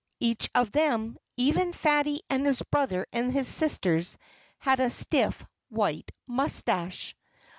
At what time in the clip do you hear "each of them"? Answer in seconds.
0.19-1.15